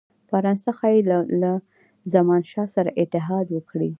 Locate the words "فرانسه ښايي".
0.29-1.01